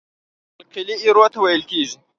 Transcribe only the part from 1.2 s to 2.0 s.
ته ویل کیږي.